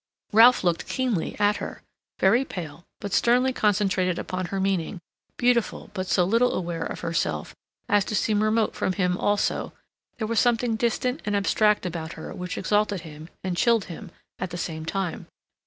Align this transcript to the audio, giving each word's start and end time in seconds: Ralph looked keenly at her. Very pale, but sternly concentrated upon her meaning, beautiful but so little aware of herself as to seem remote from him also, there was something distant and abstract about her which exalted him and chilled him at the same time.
Ralph 0.31 0.63
looked 0.63 0.87
keenly 0.87 1.35
at 1.39 1.57
her. 1.57 1.83
Very 2.17 2.43
pale, 2.43 2.85
but 2.99 3.13
sternly 3.13 3.53
concentrated 3.53 4.17
upon 4.17 4.47
her 4.47 4.59
meaning, 4.59 4.99
beautiful 5.37 5.91
but 5.93 6.07
so 6.07 6.23
little 6.23 6.53
aware 6.55 6.81
of 6.83 7.01
herself 7.01 7.53
as 7.87 8.03
to 8.05 8.15
seem 8.15 8.41
remote 8.41 8.73
from 8.73 8.93
him 8.93 9.15
also, 9.15 9.73
there 10.17 10.25
was 10.25 10.39
something 10.39 10.75
distant 10.75 11.21
and 11.23 11.35
abstract 11.35 11.85
about 11.85 12.13
her 12.13 12.33
which 12.33 12.57
exalted 12.57 13.01
him 13.01 13.29
and 13.43 13.57
chilled 13.57 13.85
him 13.85 14.09
at 14.39 14.49
the 14.49 14.57
same 14.57 14.87
time. 14.87 15.27